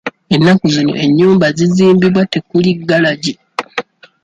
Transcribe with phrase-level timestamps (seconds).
[0.35, 3.33] Ennaku zino ennyumba zizimbibwa tekuli garagi.